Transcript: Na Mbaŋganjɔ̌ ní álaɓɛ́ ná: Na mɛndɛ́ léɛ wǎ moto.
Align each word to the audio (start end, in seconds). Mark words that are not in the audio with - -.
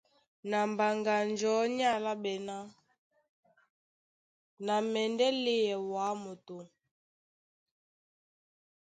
Na 0.49 0.59
Mbaŋganjɔ̌ 0.69 1.55
ní 1.75 1.83
álaɓɛ́ 1.95 2.37
ná: 2.47 2.57
Na 4.65 4.75
mɛndɛ́ 4.91 5.29
léɛ 5.43 5.75
wǎ 5.91 6.05
moto. 6.21 6.57